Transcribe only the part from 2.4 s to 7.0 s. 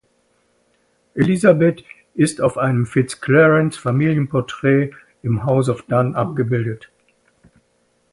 auf einem Fitzclarence-Familienporträt im House of Dun abgebildet.